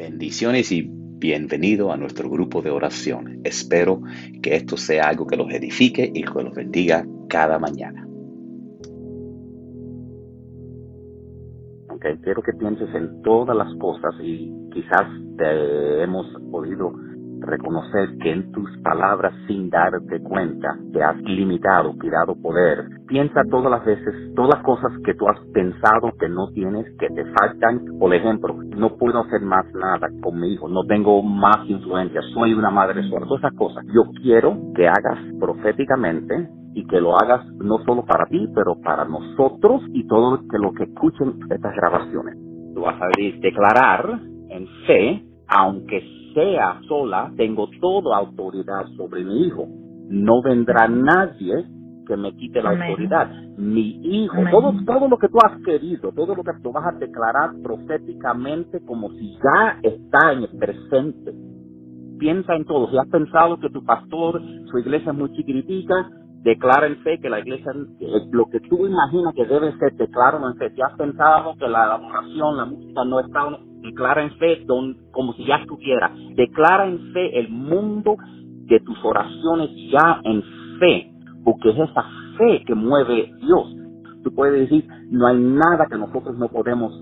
[0.00, 3.42] Bendiciones y bienvenido a nuestro grupo de oración.
[3.44, 4.00] Espero
[4.42, 8.08] que esto sea algo que los edifique y que los bendiga cada mañana.
[11.90, 15.06] Okay, quiero que pienses en todas las cosas y quizás
[15.36, 16.94] te hemos podido
[17.40, 22.84] reconocer que en tus palabras sin darte cuenta te has limitado, tirado poder.
[23.06, 27.08] Piensa todas las veces, todas las cosas que tú has pensado que no tienes, que
[27.08, 27.98] te faltan.
[27.98, 32.54] Por ejemplo, no puedo hacer más nada con mi hijo, no tengo más influencia, soy
[32.54, 33.84] una madre sola, todas esas cosas.
[33.86, 39.04] Yo quiero que hagas proféticamente y que lo hagas no solo para ti, pero para
[39.04, 42.36] nosotros y todos que lo que escuchen estas grabaciones.
[42.74, 43.08] Tú vas a
[43.40, 49.66] declarar en fe, aunque sea sola, tengo toda autoridad sobre mi hijo.
[50.08, 51.64] No vendrá nadie
[52.06, 53.30] que me quite la autoridad.
[53.56, 56.98] Mi hijo, todo, todo lo que tú has querido, todo lo que tú vas a
[56.98, 61.32] declarar proféticamente como si ya está en el presente.
[62.18, 62.90] Piensa en todo.
[62.90, 66.10] Si has pensado que tu pastor, su iglesia es muy chiquitica,
[66.42, 67.72] declara en fe que la iglesia,
[68.32, 70.70] lo que tú imaginas que debe ser, declara en fe.
[70.74, 73.48] Si has pensado que la adoración, la música no está,
[73.82, 76.12] declara en fe don, como si ya estuviera.
[76.34, 78.16] Declara en fe el mundo
[78.66, 80.42] de tus oraciones ya en
[80.78, 81.10] fe,
[81.44, 82.04] porque es esa
[82.38, 83.76] fe que mueve Dios.
[84.22, 86.92] Tú puedes decir, no hay nada que nosotros no podemos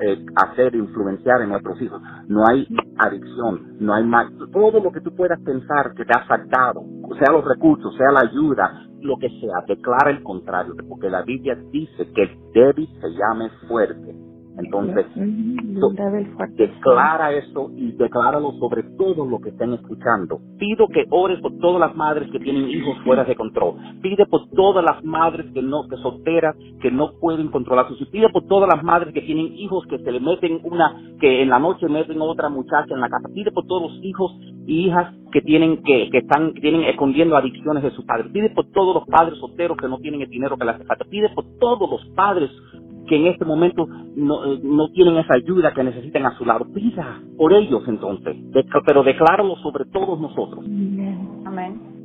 [0.00, 2.00] eh, hacer, influenciar en nuestros hijos.
[2.28, 2.66] No hay
[2.98, 4.30] adicción, no hay más.
[4.52, 6.82] Todo lo que tú puedas pensar que te ha faltado,
[7.18, 11.56] sea los recursos, sea la ayuda, lo que sea, declara el contrario, porque la Biblia
[11.72, 14.25] dice que el débil se llame fuerte
[14.58, 15.06] entonces,
[16.56, 20.40] declara eso y decláralo sobre todos los que estén escuchando.
[20.58, 23.74] Pido que ores por todas las madres que tienen hijos fuera de control.
[24.00, 28.12] Pide por todas las madres que no, que solteras, que no pueden controlar sus hijos.
[28.12, 31.50] Pide por todas las madres que tienen hijos que se le meten una, que en
[31.50, 33.28] la noche meten otra muchacha en la casa.
[33.34, 34.32] Pide por todos los hijos
[34.66, 38.32] y hijas que tienen, que, que están, que tienen escondiendo adicciones de sus padres.
[38.32, 41.04] Pide por todos los padres solteros que no tienen el dinero que les hace falta.
[41.04, 42.50] Pide por todos los padres
[43.06, 43.86] que en este momento
[44.16, 46.66] no, eh, no tienen esa ayuda que necesitan a su lado.
[46.72, 48.36] Pida por ellos entonces,
[48.86, 50.64] pero decláralo sobre todos nosotros.
[51.46, 51.95] Amén.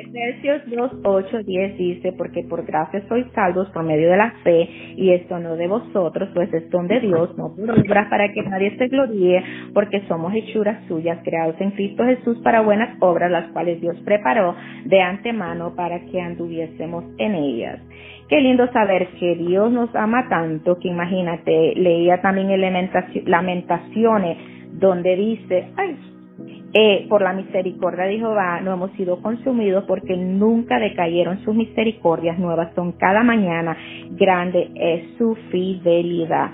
[0.00, 4.68] Efesios 2, 8, 10 dice, porque por gracia sois salvos por medio de la fe,
[4.96, 8.42] y esto no de vosotros, pues es don de Dios, no por obras para que
[8.42, 13.50] nadie se gloríe, porque somos hechuras suyas, creados en Cristo Jesús para buenas obras, las
[13.52, 17.80] cuales Dios preparó de antemano para que anduviésemos en ellas.
[18.28, 22.90] Qué lindo saber que Dios nos ama tanto que imagínate, leía también en
[23.26, 24.38] Lamentaciones
[24.72, 25.96] donde dice, ay,
[26.72, 32.38] eh, por la misericordia de Jehová no hemos sido consumidos porque nunca decayeron sus misericordias
[32.38, 33.76] nuevas son cada mañana,
[34.10, 36.50] grande es su fidelidad.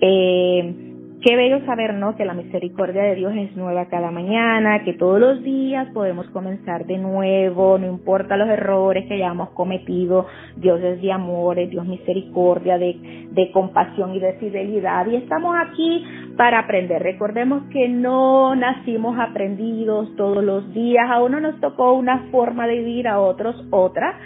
[0.00, 0.93] Eh,
[1.24, 2.16] Qué bello saber, ¿no?
[2.16, 6.84] Que la misericordia de Dios es nueva cada mañana, que todos los días podemos comenzar
[6.84, 10.26] de nuevo, no importa los errores que hayamos cometido,
[10.56, 15.06] Dios es de amor, es Dios misericordia, de, de compasión y de fidelidad.
[15.06, 16.04] Y estamos aquí
[16.36, 17.02] para aprender.
[17.02, 22.80] Recordemos que no nacimos aprendidos todos los días, a uno nos tocó una forma de
[22.80, 24.18] vivir, a otros otra.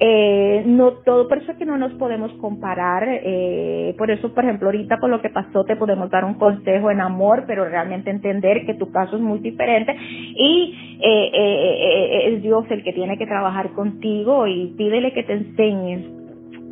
[0.00, 4.44] Eh, no todo, por eso es que no nos podemos comparar, eh, por eso, por
[4.44, 8.10] ejemplo, ahorita con lo que pasó te podemos dar un consejo en amor, pero realmente
[8.10, 13.16] entender que tu caso es muy diferente y eh, eh, es Dios el que tiene
[13.16, 16.04] que trabajar contigo y pídele que te enseñes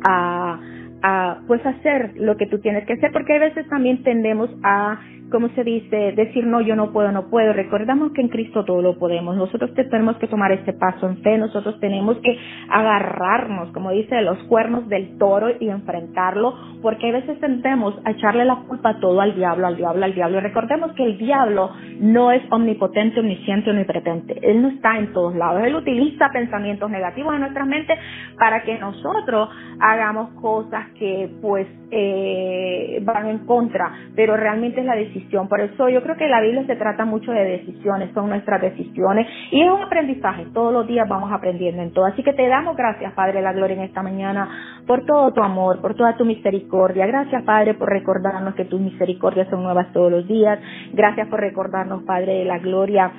[0.03, 0.59] a,
[1.01, 4.99] a pues hacer lo que tú tienes que hacer, porque a veces también tendemos a
[5.31, 6.11] ¿cómo se dice?
[6.11, 7.53] Decir no, yo no puedo, no puedo.
[7.53, 9.35] Recordamos que en Cristo todo lo podemos.
[9.35, 11.37] Nosotros tenemos que tomar este paso en fe.
[11.37, 12.37] Nosotros tenemos que
[12.69, 18.45] agarrarnos, como dice, los cuernos del toro y enfrentarlo, porque a veces tendemos a echarle
[18.45, 20.37] la culpa todo al diablo, al diablo, al diablo.
[20.37, 24.37] Y recordemos que el diablo no es omnipotente, omnisciente, omnipotente.
[24.41, 25.63] Él no está en todos lados.
[25.63, 27.97] Él utiliza pensamientos negativos en nuestra mente
[28.37, 29.49] para que nosotros
[29.79, 35.47] hagamos cosas que pues eh, van en contra, pero realmente es la decisión.
[35.47, 39.27] Por eso yo creo que la Biblia se trata mucho de decisiones, son nuestras decisiones
[39.51, 40.47] y es un aprendizaje.
[40.53, 42.05] Todos los días vamos aprendiendo en todo.
[42.05, 44.49] Así que te damos gracias, Padre la Gloria, en esta mañana
[44.87, 47.05] por todo tu amor, por toda tu misericordia.
[47.05, 50.59] Gracias, Padre, por recordarnos que tus misericordias son nuevas todos los días.
[50.93, 53.11] Gracias por recordarnos, Padre de la Gloria,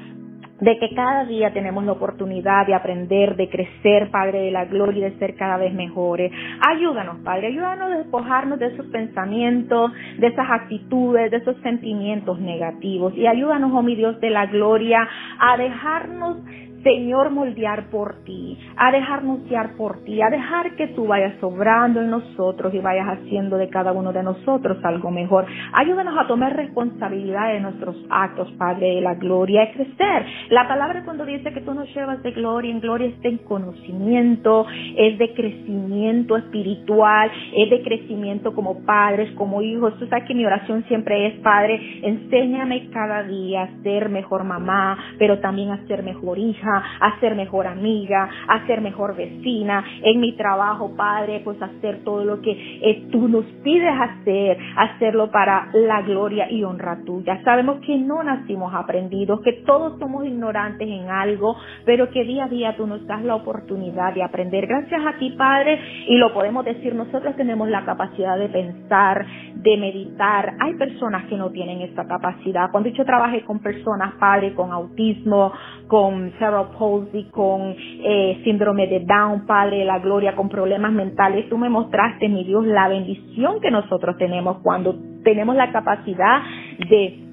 [0.63, 5.09] de que cada día tenemos la oportunidad de aprender, de crecer, Padre de la gloria
[5.09, 6.31] y de ser cada vez mejores.
[6.61, 13.13] Ayúdanos, Padre, ayúdanos a despojarnos de esos pensamientos, de esas actitudes, de esos sentimientos negativos
[13.17, 15.09] y ayúdanos, oh mi Dios de la gloria,
[15.41, 16.39] a dejarnos
[16.83, 22.01] Señor, moldear por ti, a dejarnos guiar por ti, a dejar que tú vayas sobrando
[22.01, 25.47] en nosotros y vayas haciendo de cada uno de nosotros algo mejor.
[25.75, 30.27] Ayúdanos a tomar responsabilidad de nuestros actos, Padre de la gloria, a crecer.
[30.51, 34.67] La palabra cuando dice que tú nos llevas de gloria en gloria es de conocimiento,
[34.97, 39.97] es de crecimiento espiritual, es de crecimiento como padres, como hijos.
[39.99, 44.99] Tú sabes que mi oración siempre es, Padre, enséñame cada día a ser mejor mamá,
[45.19, 50.21] pero también a ser mejor hija a ser mejor amiga, a ser mejor vecina, en
[50.21, 55.69] mi trabajo, Padre, pues hacer todo lo que eh, tú nos pides hacer, hacerlo para
[55.73, 57.43] la gloria y honra tuya.
[57.45, 62.49] Sabemos que no nacimos aprendidos, que todos somos ignorantes en algo, pero que día a
[62.49, 64.67] día tú nos das la oportunidad de aprender.
[64.67, 65.79] Gracias a ti, Padre,
[66.09, 70.55] y lo podemos decir, nosotros tenemos la capacidad de pensar, de meditar.
[70.61, 72.71] Hay personas que no tienen esta capacidad.
[72.71, 75.53] Cuando yo trabajé con personas, Padre, con autismo,
[75.89, 81.59] con cerebral palsy, con eh, síndrome de Down, Padre la Gloria, con problemas mentales, tú
[81.59, 84.95] me mostraste, mi Dios, la bendición que nosotros tenemos cuando
[85.25, 86.43] tenemos la capacidad
[86.89, 87.32] de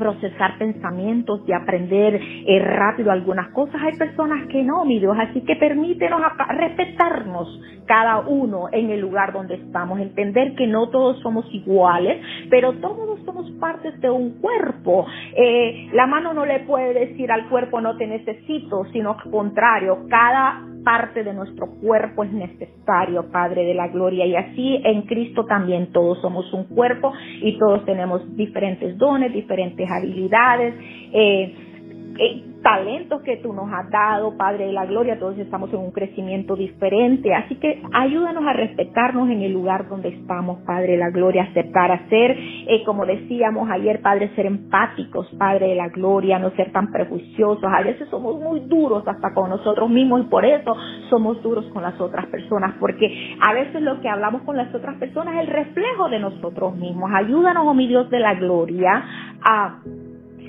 [0.00, 3.80] procesar pensamientos, de aprender eh, rápido algunas cosas.
[3.82, 9.32] Hay personas que no, mi Dios, así que permítenos respetarnos cada uno en el lugar
[9.32, 15.06] donde estamos, entender que no todos somos iguales, pero todos somos partes de un cuerpo.
[15.36, 20.06] Eh, la mano no le puede decir al cuerpo no te necesito, sino al contrario,
[20.08, 24.26] cada parte de nuestro cuerpo es necesario, Padre de la Gloria.
[24.26, 27.12] Y así en Cristo también todos somos un cuerpo
[27.42, 30.74] y todos tenemos diferentes dones, diferentes habilidades.
[31.12, 31.54] Eh,
[32.18, 35.92] eh, talentos que tú nos has dado, Padre de la Gloria, todos estamos en un
[35.92, 41.10] crecimiento diferente, así que ayúdanos a respetarnos en el lugar donde estamos, Padre de la
[41.10, 42.36] Gloria, aceptar, hacer,
[42.68, 47.64] eh, como decíamos ayer, Padre, ser empáticos, Padre de la Gloria, no ser tan prejuiciosos,
[47.64, 50.76] a veces somos muy duros hasta con nosotros mismos y por eso
[51.08, 54.96] somos duros con las otras personas, porque a veces lo que hablamos con las otras
[54.96, 57.10] personas es el reflejo de nosotros mismos.
[57.14, 59.04] Ayúdanos, oh mi Dios de la Gloria,
[59.42, 59.78] a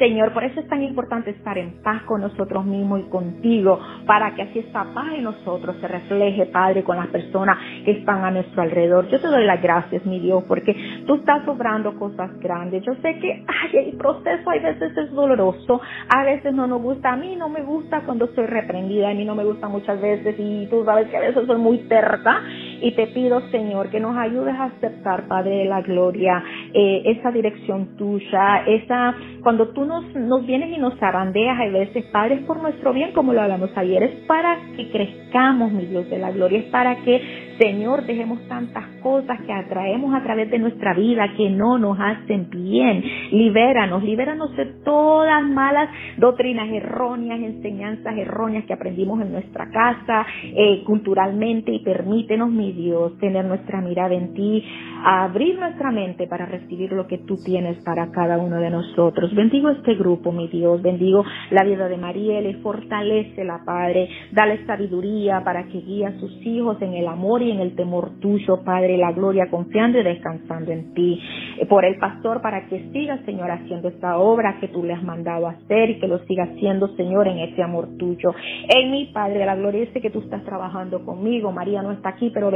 [0.01, 4.33] Señor, por eso es tan importante estar en paz con nosotros mismos y contigo, para
[4.33, 8.31] que así esta paz en nosotros se refleje, Padre, con las personas que están a
[8.31, 9.07] nuestro alrededor.
[9.09, 10.75] Yo te doy las gracias, mi Dios, porque
[11.05, 12.83] tú estás obrando cosas grandes.
[12.83, 17.13] Yo sé que ay, proceso a veces es doloroso, a veces no nos gusta.
[17.13, 20.33] A mí no me gusta cuando soy reprendida, a mí no me gusta muchas veces
[20.39, 22.41] y tú sabes que a veces soy muy terca
[22.81, 26.43] y te pido, Señor, que nos ayudes a aceptar, Padre de la Gloria,
[26.73, 29.13] eh, esa dirección tuya, esa,
[29.43, 33.11] cuando tú nos, nos vienes y nos zarandeas a veces, Padre, es por nuestro bien,
[33.11, 36.95] como lo hablamos ayer, es para que crezcamos, mi Dios de la Gloria, es para
[37.03, 37.21] que
[37.61, 42.49] Señor, dejemos tantas cosas que atraemos a través de nuestra vida que no nos hacen
[42.49, 43.03] bien.
[43.31, 45.87] Libéranos, libéranos de todas malas
[46.17, 53.15] doctrinas erróneas, enseñanzas erróneas que aprendimos en nuestra casa, eh, culturalmente, y permítenos, mi Dios,
[53.19, 54.63] tener nuestra mirada en ti,
[55.05, 59.35] abrir nuestra mente para recibir lo que tú tienes para cada uno de nosotros.
[59.35, 64.65] Bendigo este grupo, mi Dios, bendigo la vida de María, le fortalece la Padre, dale
[64.65, 68.63] sabiduría para que guíe a sus hijos en el amor y en el temor tuyo,
[68.63, 71.19] Padre, la gloria, confiando y descansando en ti.
[71.59, 75.03] Eh, por el pastor, para que siga, Señor, haciendo esta obra que tú le has
[75.03, 78.33] mandado hacer y que lo siga haciendo, Señor, en ese amor tuyo.
[78.67, 81.51] En mi Padre, la gloria, dice que tú estás trabajando conmigo.
[81.51, 82.51] María no está aquí, pero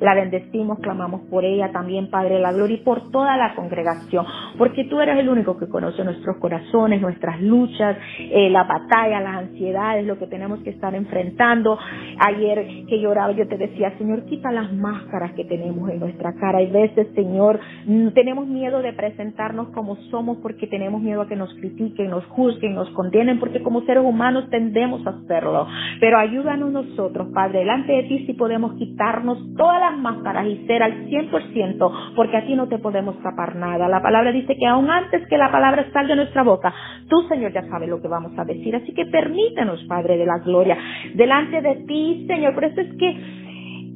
[0.00, 4.24] la bendecimos, clamamos por ella también, Padre, la gloria, y por toda la congregación,
[4.58, 9.36] porque tú eres el único que conoce nuestros corazones, nuestras luchas, eh, la batalla, las
[9.36, 11.78] ansiedades, lo que tenemos que estar enfrentando.
[12.18, 16.58] Ayer que lloraba, yo te decía, Señor, quita las máscaras que tenemos en nuestra cara.
[16.58, 21.36] Hay veces, Señor, mm, tenemos miedo de presentarnos como somos porque tenemos miedo a que
[21.36, 25.66] nos critiquen, nos juzguen, nos condenen, porque como seres humanos tendemos a hacerlo.
[26.00, 30.82] Pero ayúdanos nosotros, Padre, delante de ti si podemos quitarnos todas las máscaras y ser
[30.82, 33.88] al 100%, porque a ti no te podemos tapar nada.
[33.88, 36.72] La palabra dice que aún antes que la palabra salga de nuestra boca,
[37.08, 38.74] tú, Señor, ya sabes lo que vamos a decir.
[38.76, 40.76] Así que permítenos, Padre de la gloria,
[41.14, 42.54] delante de ti, Señor.
[42.54, 43.41] Por eso es que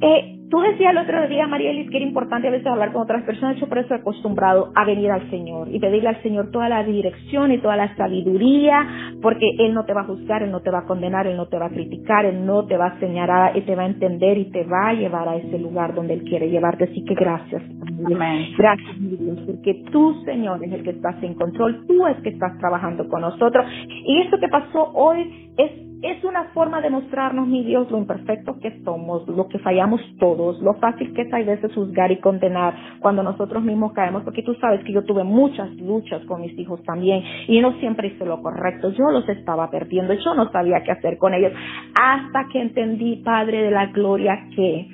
[0.01, 3.23] eh, tú decías el otro día, Marielis, que era importante a veces hablar con otras
[3.23, 3.57] personas.
[3.57, 6.83] Yo por eso he acostumbrado a venir al Señor y pedirle al Señor toda la
[6.83, 10.71] dirección y toda la sabiduría, porque Él no te va a juzgar, Él no te
[10.71, 13.57] va a condenar, Él no te va a criticar, Él no te va a señalar,
[13.57, 16.23] Él te va a entender y te va a llevar a ese lugar donde Él
[16.23, 16.85] quiere llevarte.
[16.85, 17.61] Así que gracias.
[18.05, 18.53] Amén.
[18.57, 22.29] Gracias, mi Dios, porque tú, Señor, es el que estás en control, tú es que
[22.29, 23.65] estás trabajando con nosotros.
[23.87, 28.57] Y esto que pasó hoy es es una forma de mostrarnos, mi Dios, lo imperfectos
[28.57, 32.75] que somos, lo que fallamos todos, lo fácil que es a veces juzgar y condenar
[32.99, 36.83] cuando nosotros mismos caemos, porque tú sabes que yo tuve muchas luchas con mis hijos
[36.83, 40.91] también y no siempre hice lo correcto, yo los estaba perdiendo, yo no sabía qué
[40.91, 41.51] hacer con ellos,
[41.99, 44.87] hasta que entendí, Padre de la Gloria, que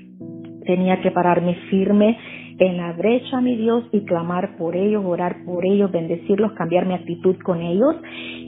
[0.66, 2.18] tenía que pararme firme
[2.60, 6.94] en la brecha, mi Dios, y clamar por ellos, orar por ellos, bendecirlos, cambiar mi
[6.94, 7.96] actitud con ellos.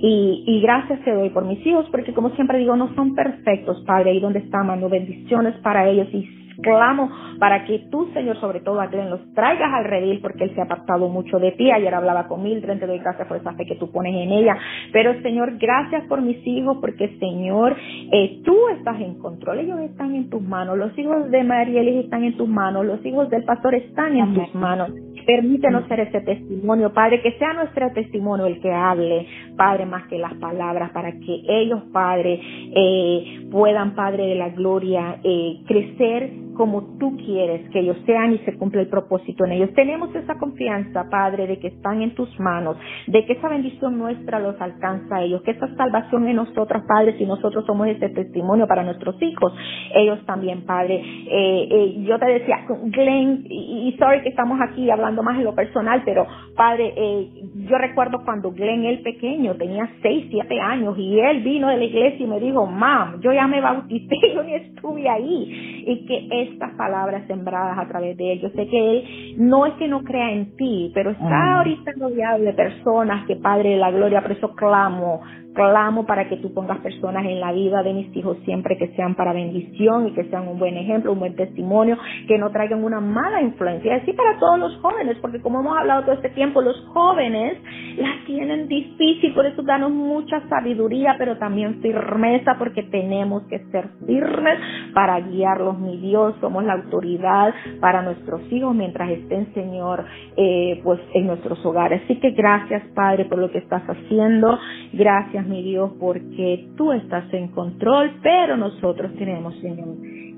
[0.01, 3.83] Y, y gracias te doy por mis hijos, porque como siempre digo, no son perfectos,
[3.85, 7.09] Padre, ahí donde están, mando bendiciones para ellos y clamo
[7.39, 10.62] para que tú, Señor, sobre todo a Glenn, los traigas al redil porque él se
[10.62, 11.71] ha apartado mucho de ti.
[11.71, 14.57] Ayer hablaba con Mildred, te doy gracias por esa fe que tú pones en ella.
[14.91, 17.75] Pero, Señor, gracias por mis hijos porque, Señor,
[18.12, 19.59] eh, tú estás en control.
[19.59, 20.77] Ellos están en tus manos.
[20.77, 22.85] Los hijos de Marielis están en tus manos.
[22.85, 24.91] Los hijos del pastor están en tus manos.
[25.25, 29.25] Permítenos ser ese testimonio, Padre, que sea nuestro testimonio el que hable,
[29.57, 32.39] Padre, más que las palabras, para que ellos, Padre,
[32.75, 38.39] eh, puedan, Padre de la gloria, eh, crecer como tú quieres que ellos sean y
[38.39, 39.74] se cumple el propósito en ellos.
[39.75, 44.39] Tenemos esa confianza, Padre, de que están en tus manos, de que esa bendición nuestra
[44.39, 48.67] los alcanza a ellos, que esa salvación en nosotros, Padre, si nosotros somos ese testimonio
[48.67, 49.53] para nuestros hijos,
[49.93, 50.95] ellos también, Padre.
[50.95, 55.55] Eh, eh, yo te decía, Glenn, y, sorry que estamos aquí hablando más en lo
[55.55, 57.29] personal, pero Padre, eh,
[57.69, 61.83] yo recuerdo cuando Glenn, el pequeño, tenía 6, 7 años y él vino de la
[61.83, 66.27] iglesia y me dijo, mam, yo ya me bauticé, yo ni estuve ahí, y que
[66.51, 68.41] estas palabras sembradas a través de él.
[68.41, 72.43] Yo sé que él no es que no crea en ti, pero está ahorita rodeado
[72.43, 75.21] de personas que Padre de la Gloria, por eso clamo,
[75.55, 79.15] clamo para que tú pongas personas en la vida de mis hijos siempre que sean
[79.15, 81.97] para bendición y que sean un buen ejemplo, un buen testimonio,
[82.27, 83.95] que no traigan una mala influencia.
[83.95, 87.57] Así para todos los jóvenes, porque como hemos hablado todo este tiempo, los jóvenes
[87.97, 93.89] las tienen difícil, por eso danos mucha sabiduría, pero también firmeza, porque tenemos que ser
[94.05, 94.59] firmes
[94.93, 101.00] para guiarlos, mi Dios, somos la autoridad para nuestros hijos mientras estén, Señor, eh, pues
[101.13, 102.01] en nuestros hogares.
[102.03, 104.59] Así que gracias, Padre, por lo que estás haciendo.
[104.93, 109.95] Gracias mi Dios, porque tú estás en control, pero nosotros tenemos, Señor,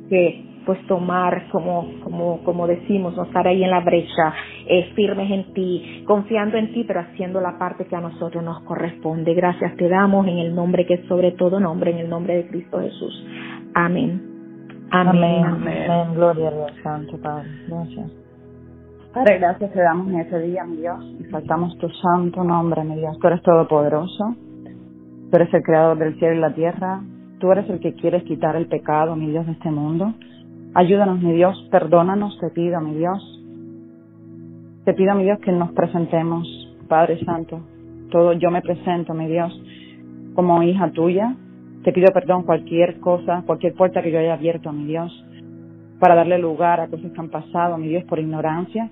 [0.10, 4.34] que pues tomar, como, como, como decimos, no estar ahí en la brecha,
[4.68, 8.62] eh, firmes en ti, confiando en ti, pero haciendo la parte que a nosotros nos
[8.64, 9.34] corresponde.
[9.34, 12.48] Gracias te damos en el nombre que es sobre todo nombre, en el nombre de
[12.50, 13.26] Cristo Jesús.
[13.76, 14.22] Amén.
[14.92, 15.46] Amén.
[15.46, 16.14] Amén.
[16.16, 17.50] Gloria a Dios Santo, Padre.
[17.70, 18.12] Gracias.
[19.14, 22.98] Padre, gracias te damos en ese día, mi Dios, y faltamos tu santo nombre, mi
[22.98, 23.18] Dios.
[23.20, 24.36] Tú eres todopoderoso.
[25.30, 27.02] Tú eres el creador del cielo y la tierra.
[27.40, 30.14] Tú eres el que quieres quitar el pecado, mi Dios, de este mundo.
[30.74, 31.68] Ayúdanos, mi Dios.
[31.70, 33.44] Perdónanos, te pido, mi Dios.
[34.86, 36.48] Te pido, mi Dios, que nos presentemos,
[36.88, 37.60] Padre Santo.
[38.10, 39.52] Todo yo me presento, mi Dios,
[40.34, 41.36] como hija tuya.
[41.84, 45.12] Te pido perdón cualquier cosa, cualquier puerta que yo haya abierto, mi Dios,
[46.00, 48.90] para darle lugar a cosas que han pasado, mi Dios, por ignorancia,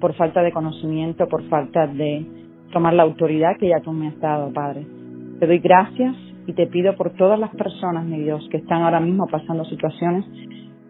[0.00, 2.26] por falta de conocimiento, por falta de
[2.72, 4.97] tomar la autoridad que ya tú me has dado, Padre.
[5.38, 6.16] Te doy gracias
[6.48, 10.24] y te pido por todas las personas, mi Dios, que están ahora mismo pasando situaciones,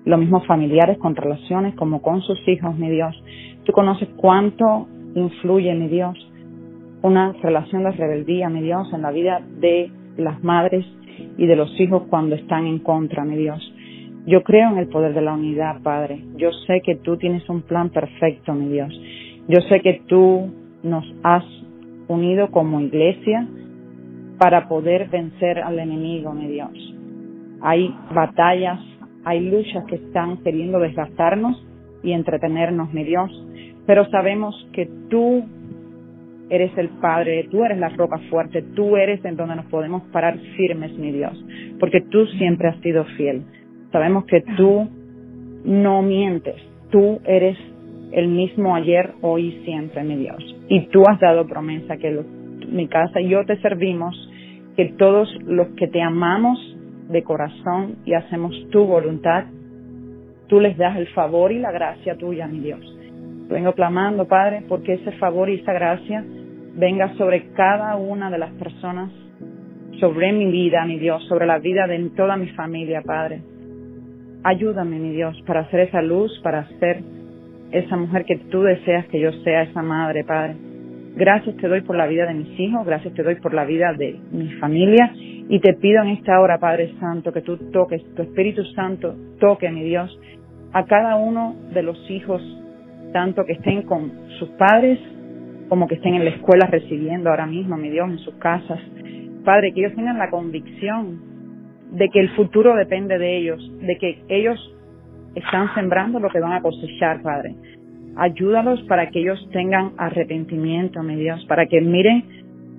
[0.07, 3.15] lo mismo familiares con relaciones como con sus hijos, mi Dios.
[3.65, 6.17] Tú conoces cuánto influye, mi Dios,
[7.03, 10.87] una relación de rebeldía, mi Dios, en la vida de las madres
[11.37, 13.61] y de los hijos cuando están en contra, mi Dios.
[14.27, 16.25] Yo creo en el poder de la unidad, Padre.
[16.37, 18.99] Yo sé que tú tienes un plan perfecto, mi Dios.
[19.47, 20.51] Yo sé que tú
[20.83, 21.45] nos has
[22.09, 23.47] unido como iglesia
[24.39, 26.71] para poder vencer al enemigo, mi Dios.
[27.61, 28.81] Hay batallas,
[29.25, 31.65] hay luchas que están queriendo desgastarnos
[32.03, 33.31] y entretenernos, mi Dios,
[33.87, 35.45] pero sabemos que tú
[36.51, 40.39] eres el Padre, tú eres la roca fuerte, tú eres en donde nos podemos parar
[40.57, 41.33] firmes, mi Dios,
[41.81, 43.43] porque tú siempre has sido fiel.
[43.93, 44.89] Sabemos que tú
[45.65, 46.57] no mientes,
[46.91, 47.59] tú eres
[48.13, 50.39] el mismo ayer, hoy y siempre, mi Dios.
[50.69, 52.11] Y tú has dado promesa que
[52.71, 54.15] mi casa y yo te servimos
[54.77, 56.59] que todos los que te amamos
[57.09, 59.45] de corazón y hacemos tu voluntad,
[60.47, 62.81] tú les das el favor y la gracia tuya, mi Dios.
[63.49, 66.25] Vengo clamando, Padre, porque ese favor y esa gracia
[66.75, 69.11] venga sobre cada una de las personas,
[69.99, 73.43] sobre mi vida, mi Dios, sobre la vida de toda mi familia, Padre.
[74.45, 77.03] Ayúdame, mi Dios, para hacer esa luz, para ser
[77.73, 80.68] esa mujer que tú deseas que yo sea, esa madre, Padre.
[81.17, 83.93] Gracias te doy por la vida de mis hijos, gracias te doy por la vida
[83.93, 85.13] de mi familia
[85.49, 89.71] y te pido en esta hora, Padre Santo, que tú toques, tu Espíritu Santo toque,
[89.71, 90.17] mi Dios,
[90.73, 92.43] a cada uno de los hijos,
[93.13, 94.99] tanto que estén con sus padres
[95.69, 98.81] como que estén en la escuela recibiendo ahora mismo, mi Dios, en sus casas.
[99.45, 101.21] Padre, que ellos tengan la convicción
[101.93, 104.59] de que el futuro depende de ellos, de que ellos
[105.35, 107.55] están sembrando lo que van a cosechar, Padre.
[108.19, 112.25] Ayúdalos para que ellos tengan arrepentimiento, mi Dios, para que miren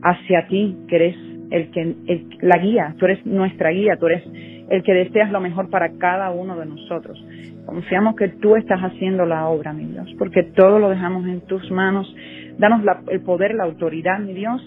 [0.02, 1.16] hacia ti, que eres
[1.50, 1.96] el que
[2.42, 4.24] la guía, tú eres nuestra guía, tú eres
[4.70, 7.24] el que deseas lo mejor para cada uno de nosotros.
[7.66, 11.72] Confiamos que tú estás haciendo la obra, mi Dios, porque todo lo dejamos en tus
[11.72, 12.14] manos.
[12.58, 14.62] Danos el poder, la autoridad, mi Dios,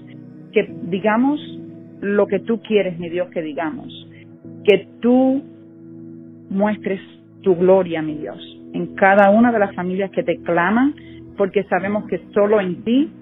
[0.53, 1.39] que digamos
[2.01, 4.09] lo que tú quieres, mi Dios, que digamos.
[4.65, 5.43] Que tú
[6.49, 7.01] muestres
[7.43, 10.95] tu gloria, mi Dios, en cada una de las familias que te claman,
[11.37, 13.13] porque sabemos que solo en ti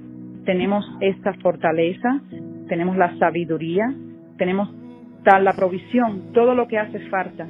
[0.45, 2.21] tenemos esta fortaleza,
[2.69, 3.93] tenemos la sabiduría,
[4.37, 4.73] tenemos
[5.25, 7.47] tal la provisión, todo lo que hace falta.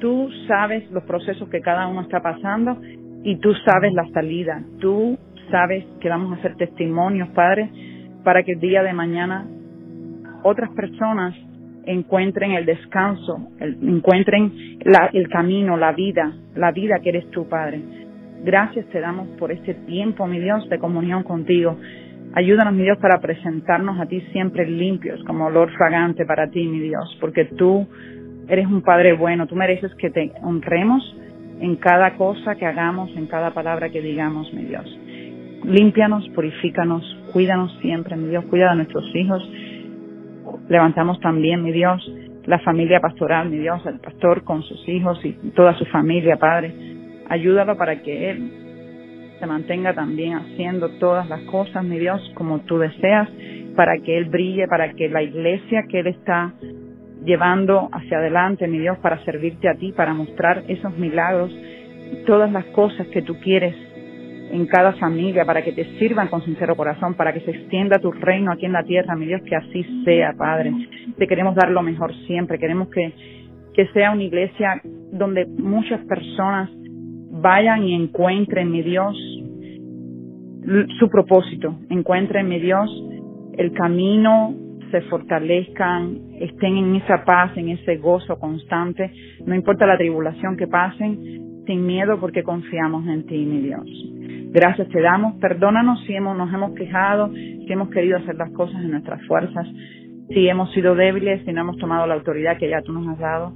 [0.00, 2.78] Tú sabes los procesos que cada uno está pasando
[3.22, 4.62] y tú sabes la salida.
[4.80, 5.18] Tú
[5.50, 7.70] sabes que vamos a hacer testimonios, Padre,
[8.22, 9.46] para que el día de mañana
[10.42, 11.34] otras personas
[11.86, 14.52] encuentren el descanso, encuentren
[15.12, 17.80] el camino, la vida, la vida que eres tú, Padre.
[18.44, 21.78] Gracias te damos por este tiempo, mi Dios, de comunión contigo.
[22.34, 26.80] Ayúdanos, mi Dios, para presentarnos a ti siempre limpios, como olor fragante para ti, mi
[26.80, 27.86] Dios, porque tú
[28.48, 31.16] eres un Padre bueno, tú mereces que te honremos
[31.60, 34.84] en cada cosa que hagamos, en cada palabra que digamos, mi Dios.
[35.64, 39.42] Límpianos, purifícanos, cuídanos siempre, mi Dios, cuida de nuestros hijos,
[40.68, 42.00] Levantamos también, mi Dios,
[42.46, 46.72] la familia pastoral, mi Dios, el pastor con sus hijos y toda su familia, Padre.
[47.28, 48.50] Ayúdalo para que Él
[49.38, 53.28] se mantenga también haciendo todas las cosas, mi Dios, como tú deseas,
[53.76, 56.52] para que Él brille, para que la iglesia que Él está
[57.24, 61.50] llevando hacia adelante, mi Dios, para servirte a ti, para mostrar esos milagros
[62.26, 63.74] todas las cosas que tú quieres
[64.50, 68.12] en cada familia, para que te sirvan con sincero corazón, para que se extienda tu
[68.12, 70.72] reino aquí en la tierra, mi Dios, que así sea, Padre.
[71.18, 73.12] Te queremos dar lo mejor siempre, queremos que,
[73.74, 74.80] que sea una iglesia
[75.12, 76.70] donde muchas personas
[77.30, 79.16] vayan y encuentren, mi Dios,
[80.98, 82.90] su propósito, encuentren, mi Dios,
[83.56, 84.54] el camino,
[84.90, 89.10] se fortalezcan, estén en esa paz, en ese gozo constante,
[89.44, 93.86] no importa la tribulación que pasen, sin miedo porque confiamos en ti, mi Dios.
[94.52, 95.34] Gracias te damos.
[95.40, 99.66] Perdónanos si hemos, nos hemos quejado, si hemos querido hacer las cosas en nuestras fuerzas,
[100.28, 103.18] si hemos sido débiles, si no hemos tomado la autoridad que ya tú nos has
[103.18, 103.52] dado.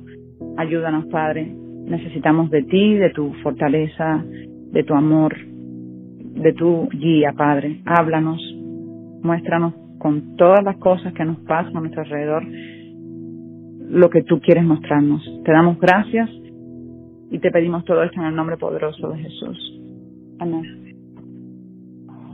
[0.57, 1.55] Ayúdanos, Padre.
[1.87, 7.81] Necesitamos de ti, de tu fortaleza, de tu amor, de tu guía, Padre.
[7.87, 8.41] Háblanos,
[9.23, 12.45] muéstranos con todas las cosas que nos pasan a nuestro alrededor
[13.91, 15.23] lo que tú quieres mostrarnos.
[15.45, 16.29] Te damos gracias
[17.31, 19.81] y te pedimos todo esto en el nombre poderoso de Jesús.
[20.39, 20.79] Amén.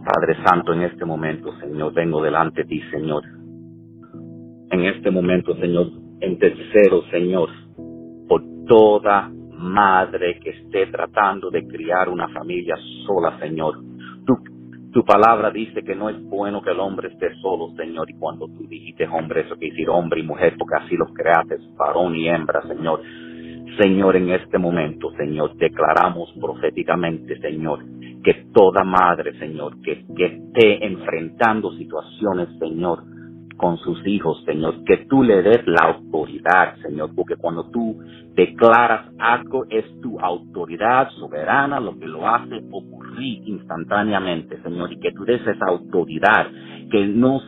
[0.05, 3.25] Padre Santo, en este momento, Señor, vengo delante de ti, Señor.
[4.71, 7.49] En este momento, Señor, en tercero, Señor,
[8.29, 12.77] por toda madre que esté tratando de criar una familia
[13.07, 13.77] sola, Señor.
[14.27, 14.37] Tu,
[14.93, 18.11] tu palabra dice que no es bueno que el hombre esté solo, Señor.
[18.11, 21.59] Y cuando tú dijiste hombre, eso quiere decir hombre y mujer, porque así los creaste,
[21.77, 23.01] varón y hembra, Señor.
[23.79, 27.81] Señor, en este momento, Señor, declaramos proféticamente, Señor,
[28.23, 33.03] que toda madre, Señor, que, esté enfrentando situaciones, Señor,
[33.57, 37.97] con sus hijos, Señor, que tú le des la autoridad, Señor, porque cuando tú
[38.35, 45.13] declaras algo es tu autoridad soberana lo que lo hace ocurrir instantáneamente, Señor, y que
[45.13, 46.49] tú des esa autoridad,
[46.91, 47.41] que no,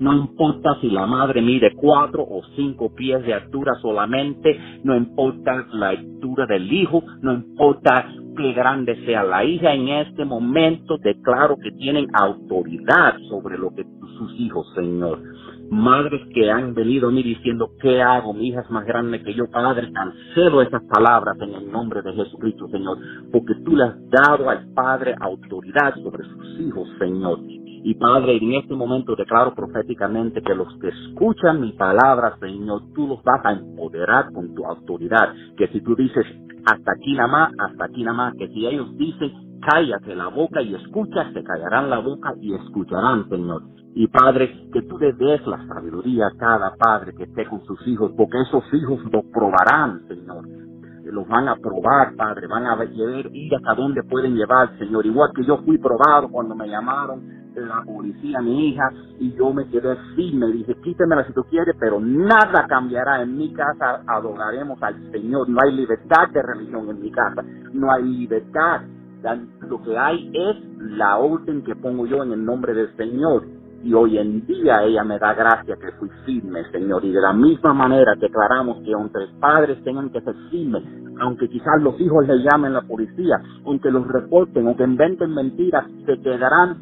[0.00, 5.66] no importa si la madre mide cuatro o cinco pies de altura solamente, no importa
[5.72, 11.56] la altura del hijo, no importa qué grande sea la hija, en este momento declaro
[11.56, 13.84] que tienen autoridad sobre lo que
[14.18, 15.18] sus hijos, Señor
[15.70, 18.32] madres que han venido a mí diciendo, ¿qué hago?
[18.32, 19.92] Mi hija es más grande que yo, Padre.
[19.92, 22.98] Cancelo esas palabras en el nombre de Jesucristo, Señor,
[23.32, 27.40] porque tú le has dado al Padre autoridad sobre sus hijos, Señor.
[27.86, 33.06] Y Padre, en este momento declaro proféticamente que los que escuchan mi palabra, Señor, tú
[33.06, 35.34] los vas a empoderar con tu autoridad.
[35.56, 36.24] Que si tú dices,
[36.66, 40.62] hasta aquí nada más, hasta aquí nada más, que si ellos dicen, cállate la boca
[40.62, 43.62] y escucha, se callarán la boca y escucharán, Señor.
[43.94, 47.86] Y Padre, que tú le des la sabiduría a cada padre que esté con sus
[47.86, 50.44] hijos, porque esos hijos lo probarán, Señor.
[51.04, 55.06] Los van a probar, Padre, van a ver, ir hasta dónde pueden llevar, Señor.
[55.06, 59.66] Igual que yo fui probado cuando me llamaron la policía, mi hija, y yo me
[59.68, 65.10] quedé firme, dije, quítemela si tú quieres, pero nada cambiará en mi casa, adoraremos al
[65.10, 65.48] Señor.
[65.48, 68.82] No hay libertad de religión en mi casa, no hay libertad.
[69.68, 73.44] Lo que hay es la orden que pongo yo en el nombre del Señor
[73.84, 77.04] y hoy en día ella me da gracia que fui firme, Señor.
[77.04, 80.82] Y de la misma manera declaramos que aunque padres tengan que ser firmes,
[81.20, 86.18] aunque quizás los hijos le llamen la policía, aunque los reporten, aunque inventen mentiras, se
[86.20, 86.78] quedarán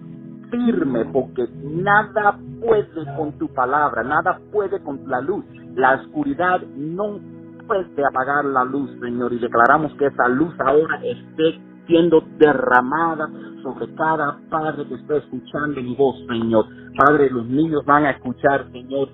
[0.53, 5.45] firmes porque nada puede con tu palabra, nada puede con la luz.
[5.75, 7.19] La oscuridad no
[7.67, 9.33] puede apagar la luz, Señor.
[9.33, 13.29] Y declaramos que esa luz ahora esté siendo derramada
[13.63, 16.67] sobre cada padre que esté escuchando mi voz, Señor.
[16.97, 19.09] Padre, los niños van a escuchar, Señor,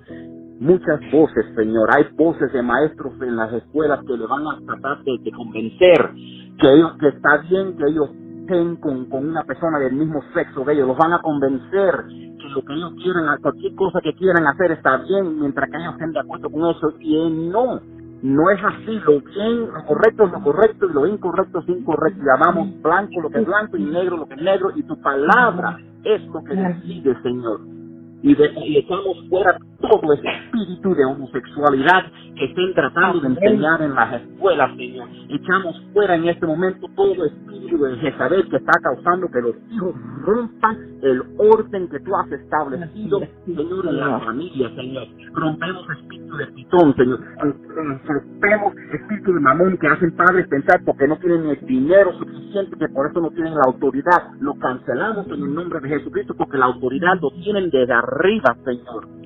[0.59, 1.89] muchas voces, Señor.
[1.95, 6.11] Hay voces de maestros en las escuelas que le van a tratar de, convencer
[6.59, 8.09] que, ellos, que está bien que ellos
[8.49, 10.87] estén con, con una persona del mismo sexo de ellos.
[10.87, 14.97] Los van a convencer que lo que ellos quieran, cualquier cosa que quieran hacer está
[14.97, 16.93] bien mientras que ellos estén de acuerdo con eso.
[16.99, 17.79] Y no,
[18.23, 18.99] no es así.
[19.05, 22.21] Lo bien, lo correcto es lo correcto y lo incorrecto es incorrecto.
[22.25, 25.77] Llamamos blanco lo que es blanco y negro lo que es negro y tu palabra
[26.03, 27.79] es lo que decide, Señor
[28.21, 33.95] y, de, echamos fuera todo ese espíritu de homosexualidad que estén tratando de enseñar en
[33.95, 35.07] las escuelas, Señor.
[35.29, 39.95] Echamos fuera en este momento todo espíritu de Jezabel que está causando que los hijos
[40.23, 45.07] rompan el orden que tú has establecido, Señor, en la familia, Señor.
[45.33, 47.19] Rompemos espíritu de pitón, Señor.
[47.39, 52.89] Rompemos espíritu de mamón que hacen padres pensar porque no tienen el dinero suficiente, que
[52.89, 54.31] por eso no tienen la autoridad.
[54.39, 59.18] Lo cancelamos en el nombre de Jesucristo porque la autoridad lo tienen desde arriba, Señor.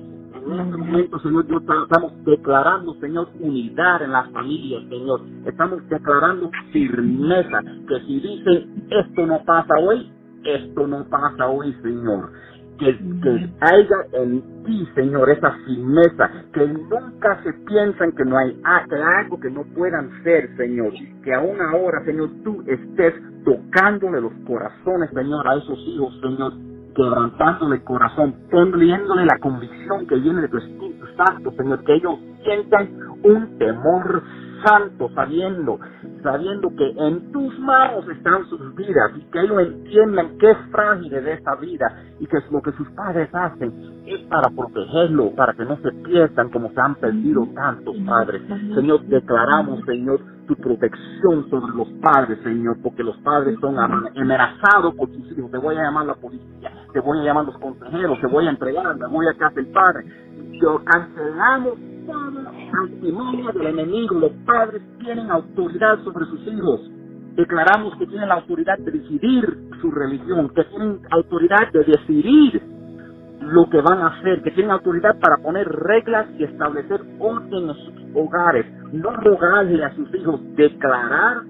[0.46, 5.22] En este momento, Señor, yo estamos declarando, Señor, unidad en las familias, Señor.
[5.46, 10.12] Estamos declarando firmeza, que si dicen esto no pasa hoy,
[10.44, 12.30] esto no pasa hoy, Señor.
[12.78, 18.52] Que, que haya en ti, Señor, esa firmeza, que nunca se piensan que no hay
[18.90, 20.92] que algo que no puedan ser, Señor.
[21.22, 26.52] Que aún ahora, Señor, tú estés tocándole los corazones, Señor, a esos hijos, Señor,
[26.94, 32.18] quebrantándole el corazón, poniéndole la convicción que viene de tu Espíritu Santo, Señor, que ellos
[32.42, 32.88] sientan
[33.22, 34.22] un temor
[34.64, 35.78] santo, sabiendo,
[36.22, 41.10] sabiendo que en tus manos están sus vidas y que ellos entiendan que es frágil
[41.10, 41.86] de esta vida
[42.18, 43.72] y que lo que sus padres hacen
[44.06, 48.42] es para protegerlo, para que no se pierdan como se han perdido tantos padres.
[48.74, 55.08] Señor, declaramos, Señor, tu protección sobre los padres, Señor, porque los padres son amenazados por
[55.10, 55.50] sus hijos.
[55.50, 58.50] Te voy a llamar la policía, te voy a llamar los consejeros, te voy a
[58.50, 60.04] entregar, te voy a casa del padre.
[60.60, 61.74] Yo cancelamos
[62.06, 62.52] toda
[62.82, 64.14] antimonia del enemigo.
[64.16, 66.80] Los padres tienen autoridad sobre sus hijos.
[67.36, 72.62] Declaramos que tienen la autoridad de decidir su religión, que tienen autoridad de decidir
[73.40, 77.74] lo que van a hacer, que tienen autoridad para poner reglas y establecer orden en
[77.74, 81.42] sus hogares, no rogarle a sus hijos, declarar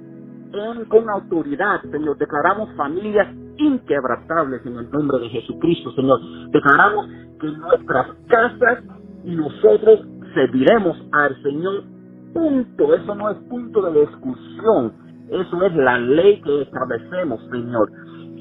[0.52, 6.20] en, con autoridad, Señor, declaramos familias inquebrantables en el nombre de Jesucristo, Señor.
[6.50, 7.08] Declaramos
[7.40, 8.84] que nuestras casas
[9.24, 10.00] y nosotros
[10.34, 11.84] serviremos al Señor,
[12.32, 12.94] punto.
[12.94, 14.92] Eso no es punto de discusión.
[15.30, 17.90] Eso es la ley que establecemos, Señor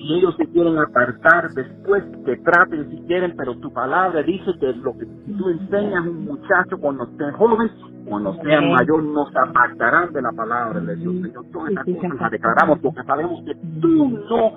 [0.03, 4.73] y ellos se quieren apartar después que traten si quieren, pero tu palabra dice que
[4.73, 7.71] lo que tú enseñas a un muchacho cuando esté joven,
[8.05, 11.15] cuando sea mayor, no se apartarán de la palabra de Dios.
[11.21, 14.51] Señor, todas estas cosas las declaramos porque sabemos que tú no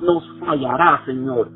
[0.00, 1.48] nos fallarás, Señor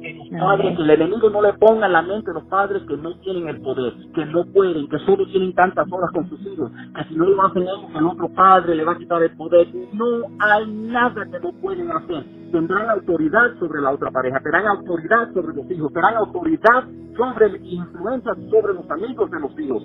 [0.00, 2.82] que los padres, que el enemigo no le ponga en la mente a los padres
[2.88, 6.40] que no tienen el poder, que no pueden, que solo tienen tantas horas con sus
[6.40, 9.36] hijos, que si no lo hacen ellos, el otro padre le va a quitar el
[9.36, 9.68] poder.
[9.92, 10.06] No
[10.38, 12.39] hay nada que no pueden hacer.
[12.50, 16.84] Tendrán autoridad sobre la otra pareja, tendrán autoridad sobre los hijos, tendrán autoridad
[17.16, 19.82] sobre influencia sobre los amigos de los hijos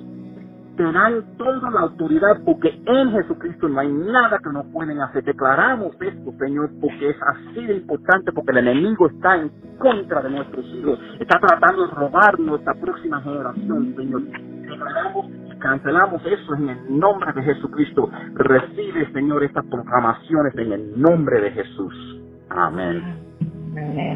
[0.75, 5.23] tendrán toda la autoridad porque en Jesucristo no hay nada que no pueden hacer.
[5.23, 10.30] Declaramos esto, Señor, porque es así de importante, porque el enemigo está en contra de
[10.32, 14.21] nuestros hijos, está tratando de robar nuestra próxima generación, Señor.
[14.23, 15.25] Declaramos
[15.60, 18.10] cancelamos eso en el nombre de Jesucristo.
[18.36, 22.14] Recibe, Señor, estas proclamaciones en el nombre de Jesús.
[22.49, 23.01] Amén.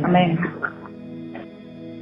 [0.05, 0.39] Amén.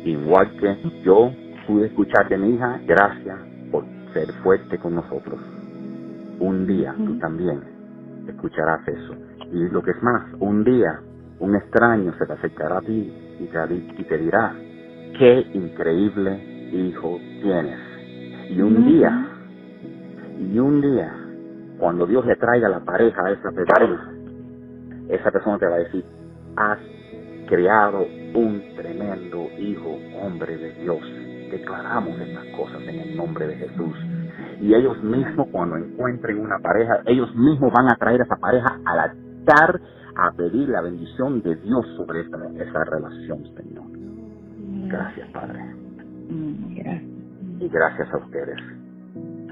[0.05, 1.31] Igual que yo
[1.65, 3.39] pude escuchar de mi hija, gracias
[3.71, 5.39] por ser fuerte con nosotros.
[6.39, 7.61] Un día tú también
[8.27, 9.15] escucharás eso.
[9.51, 11.01] Y lo que es más, un día
[11.39, 14.55] un extraño se te acercará a ti y te, y te dirá,
[15.17, 17.79] qué increíble hijo tienes.
[18.49, 19.27] Y un día,
[20.39, 21.13] y un día,
[21.77, 24.13] cuando Dios le traiga la pareja a esa persona,
[25.09, 26.03] esa persona te va a decir,
[26.57, 26.79] has
[27.47, 31.01] creado un tremendo hijo, hombre de Dios
[31.49, 33.95] declaramos estas cosas en el nombre de Jesús.
[34.61, 38.79] Y ellos mismos cuando encuentren una pareja, ellos mismos van a traer a esa pareja
[38.85, 39.81] al altar
[40.15, 43.85] a pedir la bendición de Dios sobre esa, esa relación, Señor.
[44.89, 45.59] Gracias, Padre.
[46.75, 47.03] Gracias.
[47.59, 48.57] Y gracias a ustedes.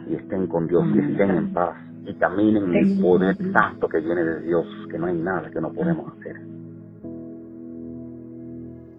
[0.07, 3.99] Y estén con Dios y estén en paz y caminen en el poder santo que
[3.99, 6.54] viene de Dios, que no hay nada que no podemos hacer.